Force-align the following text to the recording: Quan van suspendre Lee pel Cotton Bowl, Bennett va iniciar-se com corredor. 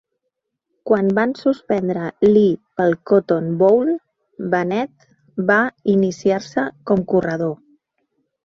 Quan 0.91 1.11
van 1.17 1.33
suspendre 1.39 2.07
Lee 2.29 2.55
pel 2.81 2.97
Cotton 3.11 3.51
Bowl, 3.61 3.93
Bennett 4.55 5.07
va 5.53 5.61
iniciar-se 5.97 6.69
com 6.91 7.09
corredor. 7.13 7.55